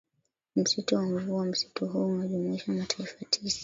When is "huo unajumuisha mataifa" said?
1.87-3.25